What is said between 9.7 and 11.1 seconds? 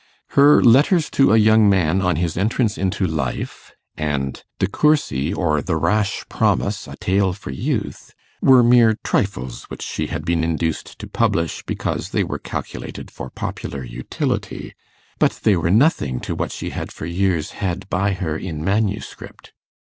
she had been induced to